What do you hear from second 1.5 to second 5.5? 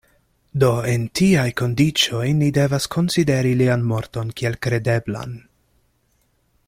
kondiĉoj ni devas konsideri lian morton kiel kredeblan.